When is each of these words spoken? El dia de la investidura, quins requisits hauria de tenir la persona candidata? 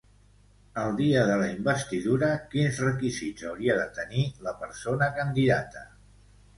El 0.83 0.95
dia 1.01 1.25
de 1.31 1.35
la 1.41 1.49
investidura, 1.57 2.31
quins 2.55 2.81
requisits 2.87 3.47
hauria 3.53 3.79
de 3.83 3.87
tenir 4.01 4.27
la 4.49 4.59
persona 4.67 5.15
candidata? 5.23 5.91